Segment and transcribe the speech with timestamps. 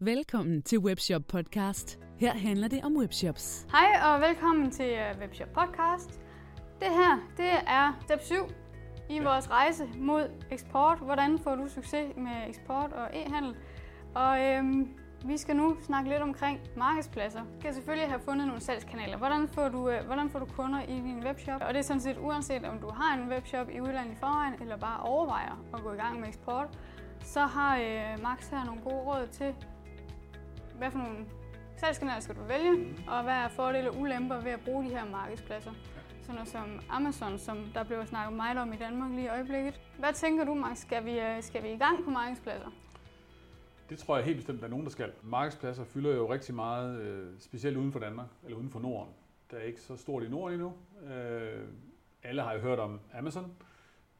[0.00, 1.98] Velkommen til Webshop Podcast.
[2.18, 3.66] Her handler det om webshops.
[3.70, 6.20] Hej og velkommen til øh, Webshop Podcast.
[6.80, 8.34] Det her, det er step 7
[9.10, 10.98] i vores rejse mod eksport.
[10.98, 13.54] Hvordan får du succes med eksport og e-handel?
[14.14, 14.88] Og øhm,
[15.24, 17.40] vi skal nu snakke lidt omkring markedspladser.
[17.40, 19.16] Du skal selvfølgelig have fundet nogle salgskanaler.
[19.16, 21.62] Hvordan får, du, øh, hvordan får du kunder i din webshop?
[21.62, 24.54] Og det er sådan set uanset om du har en webshop i udlandet i forvejen,
[24.60, 26.78] eller bare overvejer at gå i gang med eksport,
[27.22, 29.54] så har øh, Max her nogle gode råd til,
[30.78, 31.26] hvad for nogle
[31.76, 35.04] salgskanaler skal du vælge, og hvad er fordele og ulemper ved at bruge de her
[35.04, 35.72] markedspladser.
[36.22, 39.80] Sådan noget som Amazon, som der blev snakket meget om i Danmark lige i øjeblikket.
[39.98, 40.78] Hvad tænker du, Max?
[40.78, 42.68] Skal vi, øh, skal vi i gang på markedspladser?
[43.90, 45.12] Det tror jeg helt bestemt, der er nogen, der skal.
[45.22, 49.12] Markedspladser fylder jo rigtig meget, øh, specielt uden for Danmark, eller uden for Norden.
[49.50, 50.72] Der er ikke så stort i Norden endnu.
[51.14, 51.68] Øh,
[52.22, 53.52] alle har jo hørt om Amazon.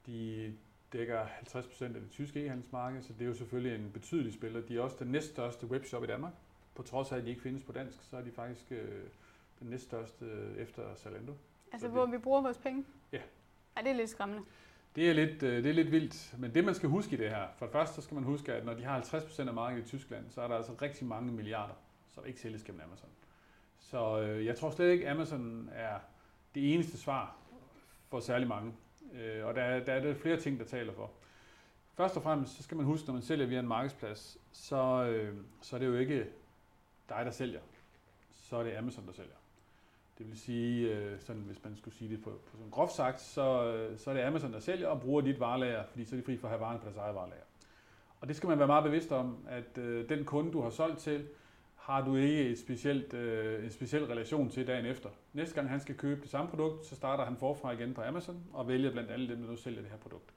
[0.06, 0.52] De
[0.92, 4.60] dækker 50% af det tyske e-handelsmarked, så det er jo selvfølgelig en betydelig spiller.
[4.60, 6.32] De er også den næststørste webshop i Danmark.
[6.74, 9.02] På trods af, at de ikke findes på dansk, så er de faktisk øh,
[9.60, 11.32] den næststørste øh, efter Zalando.
[11.72, 12.84] Altså, Så hvor det- vi bruger vores penge?
[13.12, 13.20] Ja.
[13.76, 14.42] Ja, det er lidt skræmmende.
[14.96, 17.30] Det er, lidt, øh, det er lidt vildt, men det man skal huske i det
[17.30, 19.84] her, for det første så skal man huske, at når de har 50% af markedet
[19.84, 21.74] i Tyskland, så er der altså rigtig mange milliarder,
[22.08, 23.08] som ikke sælges gennem Amazon.
[23.78, 25.98] Så øh, jeg tror slet ikke, Amazon er
[26.54, 27.36] det eneste svar
[28.08, 28.72] for særlig mange.
[29.14, 31.10] Øh, og der, der er det flere ting, der taler for.
[31.94, 35.34] Først og fremmest, så skal man huske, når man sælger via en markedsplads, så, øh,
[35.60, 36.26] så er det jo ikke
[37.08, 37.60] dig, der sælger.
[38.30, 39.36] Så er det Amazon, der sælger.
[40.18, 43.20] Det vil sige, øh, sådan, hvis man skulle sige det på, på sådan groft sagt,
[43.20, 46.20] så, øh, så er det Amazon, der sælger og bruger dit varelager, fordi så er
[46.20, 47.42] de fri for at have varen på deres eget varelager.
[48.20, 50.98] Og det skal man være meget bevidst om, at øh, den kunde, du har solgt
[50.98, 51.28] til,
[51.86, 55.08] har du ikke et specielt, øh, en speciel relation til dagen efter.
[55.32, 58.44] Næste gang han skal købe det samme produkt, så starter han forfra igen på Amazon
[58.52, 60.34] og vælger blandt alle dem, der nu sælger det her produkt.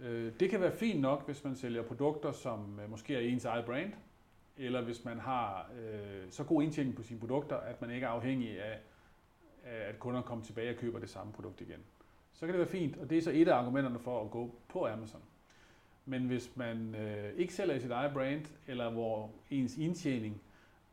[0.00, 3.44] Øh, det kan være fint nok, hvis man sælger produkter, som øh, måske er ens
[3.44, 3.92] eget brand,
[4.56, 8.10] eller hvis man har øh, så god indtjening på sine produkter, at man ikke er
[8.10, 8.78] afhængig af,
[9.64, 11.80] af at kunder kommer tilbage og køber det samme produkt igen.
[12.32, 14.54] Så kan det være fint, og det er så et af argumenterne for at gå
[14.68, 15.22] på Amazon.
[16.04, 20.40] Men hvis man øh, ikke sælger i sit eget brand, eller hvor ens indtjening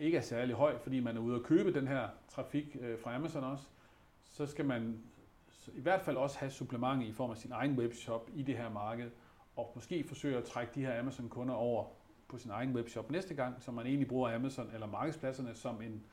[0.01, 3.15] ikke er særlig høj, fordi man er ude at købe den her trafik øh, fra
[3.15, 3.63] Amazon også,
[4.29, 4.97] så skal man
[5.73, 8.69] i hvert fald også have supplement i form af sin egen webshop i det her
[8.69, 9.11] marked,
[9.55, 11.85] og måske forsøge at trække de her Amazon-kunder over
[12.27, 16.03] på sin egen webshop næste gang, så man egentlig bruger Amazon eller markedspladserne som en,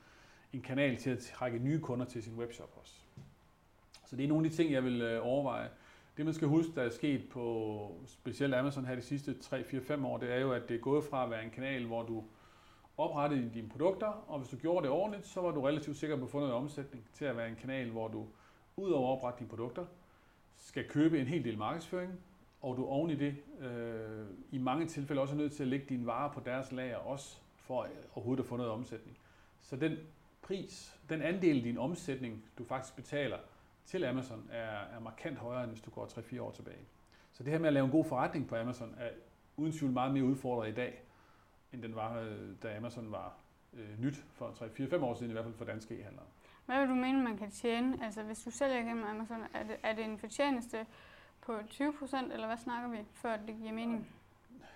[0.53, 2.93] en kanal til at trække nye kunder til sin webshop også.
[4.05, 5.69] Så det er nogle af de ting, jeg vil øh, overveje.
[6.17, 10.17] Det man skal huske, der er sket på specielt Amazon her de sidste 3-4-5 år,
[10.17, 12.23] det er jo, at det er gået fra at være en kanal, hvor du
[12.99, 16.23] oprette dine produkter, og hvis du gjorde det ordentligt, så var du relativt sikker på
[16.23, 18.25] at få noget omsætning, til at være en kanal, hvor du
[18.75, 19.85] ud over at oprette dine produkter,
[20.57, 22.19] skal købe en hel del markedsføring,
[22.61, 25.85] og du oven i det øh, i mange tilfælde også er nødt til at lægge
[25.89, 29.17] dine varer på deres lager også, for overhovedet at få noget omsætning.
[29.61, 29.97] Så den
[30.41, 33.37] pris, den andel af din omsætning, du faktisk betaler
[33.85, 36.85] til Amazon, er, er markant højere, end hvis du går 3-4 år tilbage.
[37.31, 39.09] Så det her med at lave en god forretning på Amazon, er
[39.57, 41.01] uden tvivl meget mere udfordret i dag,
[41.73, 43.33] end den var, øh, da Amazon var
[43.73, 46.25] øh, nyt for 3-4-5 år siden, i hvert fald for danske e-handlere.
[46.65, 48.05] Hvad vil du mene, man kan tjene?
[48.05, 50.85] Altså, hvis du sælger gennem Amazon, er det, er det en fortjeneste
[51.41, 54.07] på 20% eller hvad snakker vi, før det giver mening?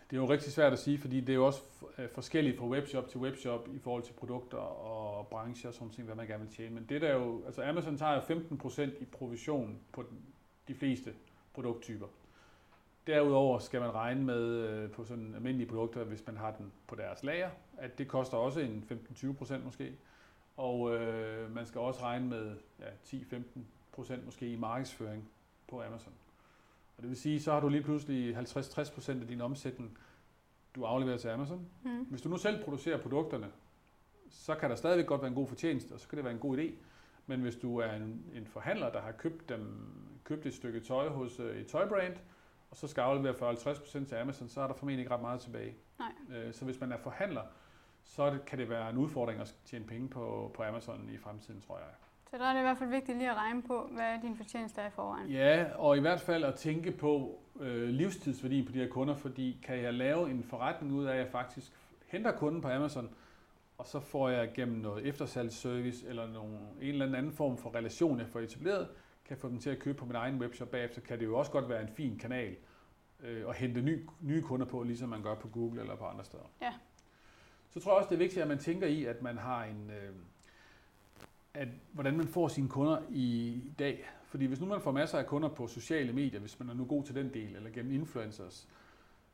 [0.10, 1.62] Det er jo rigtig svært at sige, fordi det er jo også
[1.98, 6.06] øh, forskelligt fra webshop til webshop i forhold til produkter og brancher og sådan ting,
[6.06, 6.76] hvad man gerne vil tjene.
[6.76, 10.06] Men det der er jo, altså Amazon tager jo 15% i provision på
[10.68, 11.14] de fleste
[11.54, 12.08] produkttyper.
[13.08, 16.96] Derudover skal man regne med øh, på sådan almindelige produkter, hvis man har den på
[16.96, 19.96] deres lager, at det koster også en 15-20% måske.
[20.58, 25.30] Og øh, man skal også regne med ja, 10-15% måske i markedsføring
[25.68, 26.14] på Amazon.
[26.98, 29.98] Og det vil sige, så har du lige pludselig 50-60% af din omsætning,
[30.76, 31.68] du afleverer til Amazon.
[31.82, 32.04] Hmm.
[32.04, 33.48] Hvis du nu selv producerer produkterne,
[34.30, 36.40] så kan der stadigvæk godt være en god fortjeneste, og så kan det være en
[36.40, 36.72] god idé.
[37.28, 39.88] Men hvis du er en, en forhandler, der har købt, dem,
[40.24, 42.14] købt et stykke tøj hos øh, et tøjbrand,
[42.74, 45.76] og så skal aflevere 40-50% til Amazon, så er der formentlig ikke ret meget tilbage.
[46.00, 46.12] Nej.
[46.38, 47.42] Øh, Så hvis man er forhandler,
[48.04, 51.78] så kan det være en udfordring at tjene penge på, på Amazon i fremtiden, tror
[51.78, 51.88] jeg.
[52.30, 54.82] Så der er det i hvert fald vigtigt lige at regne på, hvad din fortjeneste
[54.82, 55.30] er i forvejen.
[55.30, 59.60] Ja, og i hvert fald at tænke på øh, livstidsværdien på de her kunder, fordi
[59.64, 61.72] kan jeg lave en forretning ud af, at jeg faktisk
[62.08, 63.10] henter kunden på Amazon,
[63.78, 68.20] og så får jeg gennem noget eftersalgsservice eller nogle, en eller anden form for relation,
[68.20, 68.88] jeg får etableret,
[69.26, 71.52] kan få dem til at købe på min egen webshop bagefter, kan det jo også
[71.52, 72.56] godt være en fin kanal
[73.24, 76.24] øh, at hente ny, nye kunder på, ligesom man gør på Google eller på andre
[76.24, 76.44] steder.
[76.62, 76.74] Ja.
[77.70, 79.92] Så tror jeg også, det er vigtigt, at man tænker i, at man har en,
[79.92, 80.16] øh,
[81.54, 84.10] at hvordan man får sine kunder i dag.
[84.24, 86.86] Fordi hvis nu man får masser af kunder på sociale medier, hvis man er nu
[86.86, 88.68] god til den del, eller gennem influencers,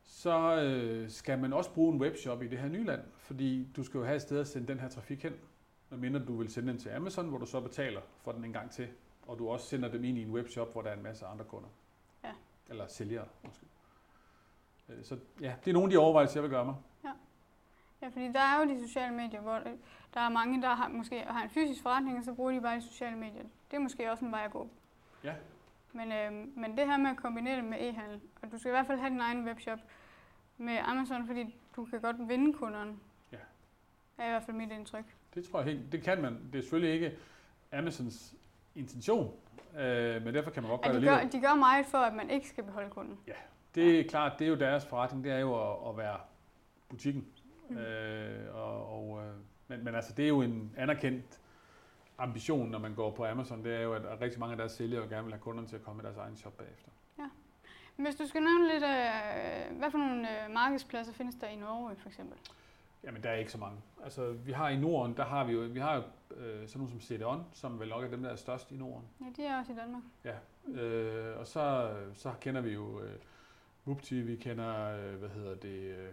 [0.04, 3.84] så øh, skal man også bruge en webshop i det her nye land, fordi du
[3.84, 5.34] skal jo have et sted at sende den her trafik hen,
[5.90, 8.72] medmindre du vil sende den til Amazon, hvor du så betaler for den en gang
[8.72, 8.88] til,
[9.30, 11.46] og du også sender dem ind i en webshop, hvor der er en masse andre
[11.46, 11.70] kunder.
[12.24, 12.32] Ja.
[12.70, 13.66] Eller sælgere, måske.
[14.90, 16.76] Øh, Så ja, det er nogle af de overvejelser, jeg vil gøre mig.
[18.02, 19.72] Ja, fordi der er jo de sociale medier, hvor øh,
[20.14, 22.76] der er mange, der har, måske har en fysisk forretning, og så bruger de bare
[22.76, 23.44] de sociale medier.
[23.72, 24.70] Det er måske også en vej at gå.
[25.24, 25.36] Ja.
[25.94, 28.72] Men, øh, men det her med at kombinere det med e-handel, og du skal i
[28.72, 29.80] hvert fald have din egen webshop
[30.58, 32.98] med Amazon, fordi du kan godt vinde kunderne.
[33.32, 33.38] Ja.
[34.18, 35.16] er i hvert fald mit indtryk.
[35.36, 36.34] Det tror jeg helt, det kan man.
[36.52, 37.18] Det er selvfølgelig ikke
[37.72, 38.36] Amazons
[38.80, 39.34] intention,
[39.80, 41.98] øh, men derfor kan man godt Ja, gøre det de, gør, de gør meget for,
[41.98, 43.18] at man ikke skal beholde kunden.
[43.76, 46.18] Det er klart, det er jo deres forretning, det er jo at, at være
[46.90, 47.26] butikken.
[47.70, 47.78] Mm.
[47.78, 49.34] Øh, og, og, øh,
[49.68, 51.40] men, men altså, det er jo en anerkendt
[52.18, 55.08] ambition, når man går på Amazon, det er jo, at, rigtig mange af deres sælgere
[55.08, 56.90] gerne vil have kunderne til at komme i deres egen shop bagefter.
[57.96, 61.96] Hvis du skal nævne lidt, øh, hvad for nogle øh, markedspladser findes der i Norge
[61.96, 62.38] for eksempel?
[63.04, 63.78] Jamen, der er ikke så mange.
[64.04, 66.02] Altså, vi har i Norden, der har vi jo, vi har jo
[66.36, 69.06] øh, sådan nogle som CD-ON, som vel nok er dem, der er størst i Norden.
[69.22, 70.04] Ja, de er også i Danmark.
[70.82, 73.12] Øh, og så, så kender vi jo øh,
[73.86, 76.10] Mupti, vi kender, øh, hvad hedder det, øh,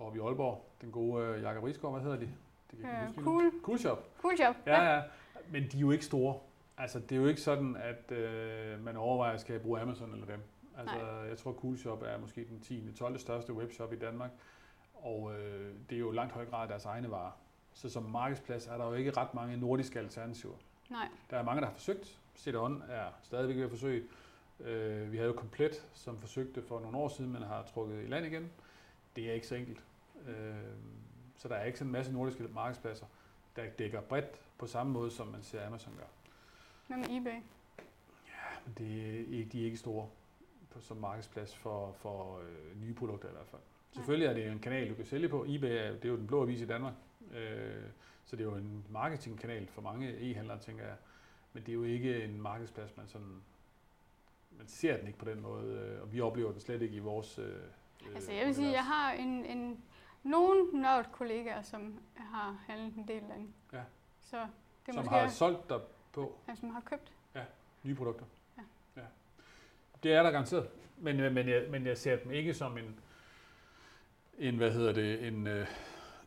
[0.00, 2.30] oppe i Aalborg, den gode øh, Jakob Risgaard, hvad hedder de?
[2.70, 4.04] Det kan Øh, huske cool, Cool Shop.
[4.22, 4.54] cool shop.
[4.66, 5.02] Ja, ja,
[5.50, 6.38] men de er jo ikke store.
[6.78, 10.26] Altså, det er jo ikke sådan, at øh, man overvejer, skal jeg bruge Amazon eller
[10.26, 10.40] dem.
[10.78, 10.96] Altså,
[11.28, 12.92] jeg tror, Cool Shop er måske den 10.
[12.92, 13.18] 12.
[13.18, 14.30] største webshop i Danmark,
[15.02, 17.30] og øh, det er jo langt høj grad deres egne varer.
[17.72, 20.54] Så som markedsplads er der jo ikke ret mange nordiske alternativer.
[20.90, 22.18] Nej, Der er mange, der har forsøgt.
[22.36, 24.04] CD-ON er stadigvæk ved at forsøge.
[24.60, 28.06] Øh, vi havde jo Komplet, som forsøgte for nogle år siden, men har trukket i
[28.06, 28.50] land igen.
[29.16, 29.84] Det er ikke så enkelt.
[30.28, 30.54] Øh,
[31.36, 33.06] så der er ikke sådan en masse nordiske markedspladser,
[33.56, 36.04] der dækker bredt på samme måde, som man ser Amazon gør.
[36.86, 37.40] hvad med eBay?
[38.66, 40.08] Men det er ikke, de er ikke store
[40.70, 43.62] på, som markedsplads for, for øh, nye produkter i hvert fald.
[43.96, 45.44] Selvfølgelig er det en kanal, du kan sælge på.
[45.48, 46.94] eBay er, det er jo den blå avis i Danmark.
[47.34, 47.82] Øh,
[48.24, 50.96] så det er jo en marketingkanal for mange e-handlere, tænker jeg.
[51.52, 53.42] Men det er jo ikke en markedsplads, man sådan...
[54.58, 56.98] Man ser den ikke på den måde, øh, og vi oplever den slet ikke i
[56.98, 57.38] vores...
[57.38, 57.54] Øh,
[58.14, 59.84] Altså jeg vil sige, jeg har en, en
[60.22, 63.54] nogle nørd kollegaer, som har handlet en del af den.
[63.72, 63.82] Ja.
[64.20, 64.46] Så det
[64.88, 65.80] er som måske har solgt dig
[66.12, 67.12] på ja, som har købt.
[67.82, 68.24] nye produkter.
[68.56, 68.62] Ja.
[68.96, 69.06] ja.
[70.02, 70.68] Det er der garanteret.
[70.96, 73.00] Men, øh, men, jeg, men jeg ser dem ikke som en,
[74.38, 75.66] en hvad hedder det, en, øh,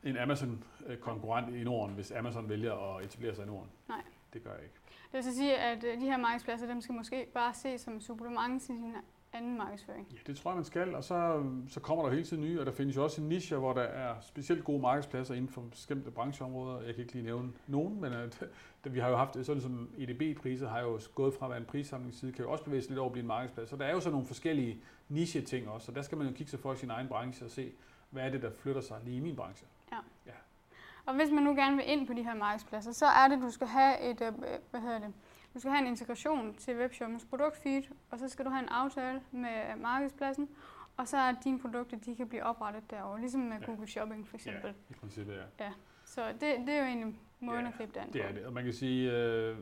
[0.04, 3.70] en Amazon-konkurrent i Norden, hvis Amazon vælger at etablere sig i Norden.
[3.90, 4.02] Nej.
[4.34, 4.76] Det gør jeg ikke.
[5.12, 8.62] Det vil sige, at øh, de her markedspladser, dem skal måske bare ses som supplement
[8.62, 8.96] til sin
[9.34, 10.08] anden markedsføring.
[10.12, 12.66] Ja, det tror jeg, man skal, og så, så kommer der hele tiden nye, og
[12.66, 16.12] der findes jo også en niche, hvor der er specielt gode markedspladser inden for bestemte
[16.12, 16.82] brancheområder.
[16.82, 18.42] Jeg kan ikke lige nævne nogen, men at,
[18.86, 21.66] at vi har jo haft, sådan som EDB-priser har jo gået fra at være en
[21.66, 23.70] prissamlingsside, kan jo også bevæge sig lidt over at blive en markedsplads.
[23.70, 26.50] Så der er jo så nogle forskellige niche-ting også, og der skal man jo kigge
[26.50, 27.72] sig for i sin egen branche og se,
[28.10, 29.68] hvad er det, der flytter sig lige i min branche.
[31.06, 33.50] Og hvis man nu gerne vil ind på de her markedspladser, så er det, du
[33.52, 34.34] skal have et, øh,
[34.72, 35.14] hvad hedder det,
[35.54, 39.22] du skal have en integration til webshoppens produktfeed, og så skal du have en aftale
[39.32, 40.50] med markedspladsen,
[40.98, 43.66] og så er dine produkter, de kan blive oprettet derovre, ligesom med Ja.
[43.66, 44.74] Google Shopping for eksempel.
[44.90, 45.72] I princippet, ja.
[46.06, 48.46] Så det, det er jo egentlig måden Ja, at gribe det an Det er det,
[48.46, 49.58] og man kan sige, øh,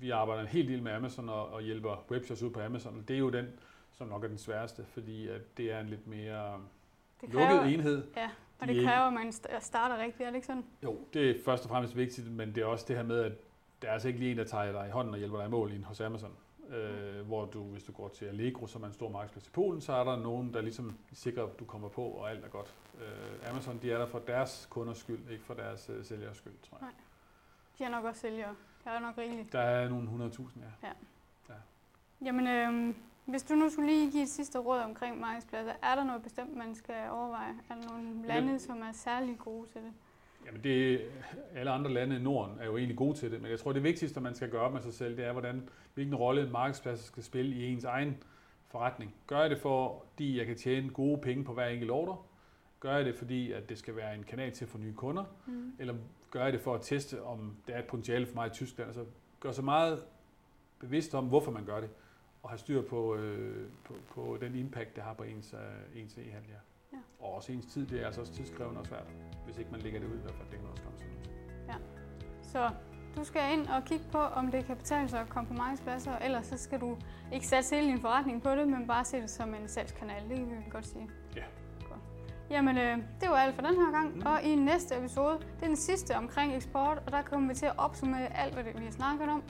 [0.00, 3.08] vi arbejder en hel del med Amazon og, og hjælper webshops ud på Amazon, og
[3.08, 3.46] det er jo den,
[3.92, 6.60] som nok er den sværeste, fordi at det er en lidt mere
[7.26, 8.04] Det lukket kræver, enhed.
[8.16, 8.30] ja,
[8.60, 10.64] og De det er kræver, at man st- starter rigtigt, er det ikke sådan?
[10.82, 13.32] Jo, det er først og fremmest vigtigt, men det er også det her med, at
[13.82, 15.50] der er altså ikke lige en, der tager dig i hånden og hjælper dig i
[15.50, 16.32] mål ind hos Amazon.
[16.68, 19.80] Øh, hvor du, hvis du går til Allegro, som er en stor markedsplads i Polen,
[19.80, 22.74] så er der nogen, der ligesom sikrer, at du kommer på, og alt er godt.
[23.00, 26.52] Øh, Amazon, de er der for deres kunders skyld, ikke for deres øh, sælgers skyld,
[26.70, 26.88] tror jeg.
[27.78, 28.54] De har nok også sælgere.
[28.84, 29.52] Der er nok rigeligt.
[29.52, 30.42] Der er nogle 100.000,
[30.82, 30.88] ja.
[32.24, 32.94] Jamen, øh,
[33.24, 36.56] hvis du nu skulle lige give et sidste råd omkring markedspladser, er der noget bestemt,
[36.56, 37.54] man skal overveje?
[37.70, 39.92] Er der nogle lande, som er særlig gode til det?
[40.46, 41.00] Jamen det,
[41.54, 43.82] alle andre lande i Norden er jo egentlig gode til det, men jeg tror, det
[43.82, 47.00] vigtigste, man skal gøre op med sig selv, det er, hvordan, hvilken rolle en markedsplads
[47.00, 48.22] skal spille i ens egen
[48.68, 49.14] forretning.
[49.26, 52.16] Gør jeg det, fordi jeg kan tjene gode penge på hver enkelt ordre?
[52.80, 55.24] Gør jeg det, fordi at det skal være en kanal til at få nye kunder?
[55.46, 55.72] Mm.
[55.78, 55.94] Eller
[56.30, 58.88] gør jeg det for at teste, om der er et potentiale for mig i Tyskland?
[58.88, 59.04] Altså
[59.40, 60.04] gør så meget
[60.78, 61.90] bevidst om, hvorfor man gør det,
[62.42, 66.14] og have styr på, øh, på, på den impact, det har på ens, øh, ens
[66.14, 66.50] e-handel.
[66.50, 66.56] Ja.
[66.92, 66.98] Ja.
[67.20, 69.06] Og også ens tid, det er altså også tidskrævende og svært,
[69.44, 70.48] hvis ikke man lægger det ud i hvert fald.
[70.50, 71.06] Det kan også komme til.
[72.52, 72.70] Så
[73.16, 76.18] du skal ind og kigge på, om det kan betale sig at komme på markedspladser,
[76.18, 76.96] ellers så skal du
[77.32, 80.22] ikke satse hele din forretning på det, men bare se det som en salgskanal.
[80.28, 81.08] Det kan vi godt sige.
[81.36, 81.44] Ja.
[81.88, 82.00] Godt.
[82.50, 84.22] Jamen, øh, det var alt for den her gang, mm.
[84.26, 87.66] og i næste episode, det er den sidste omkring eksport, og der kommer vi til
[87.66, 89.42] at opsummere alt, hvad det, vi har snakket om.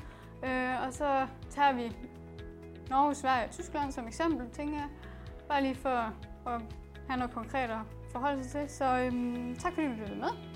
[0.44, 1.96] Øh, og så tager vi
[2.92, 4.88] Norge, Sverige og Tyskland som eksempel, tænker jeg.
[5.48, 5.88] Bare lige for
[6.46, 6.62] at
[7.08, 7.78] have noget konkret at
[8.12, 8.76] forholde sig til.
[8.76, 10.51] Så øhm, tak fordi du lyttede med.